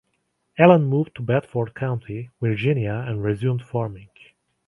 [0.57, 4.09] Allen moved to Bedford County, Virginia and resumed farming.